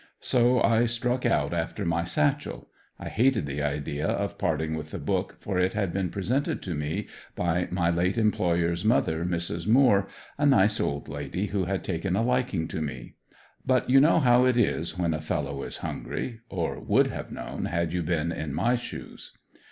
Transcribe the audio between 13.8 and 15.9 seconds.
you know how it is when a fellow is